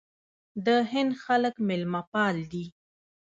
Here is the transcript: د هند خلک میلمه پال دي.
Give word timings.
د 0.65 0.67
هند 0.91 1.11
خلک 1.23 1.55
میلمه 1.67 2.01
پال 2.11 2.35
دي. 2.51 2.65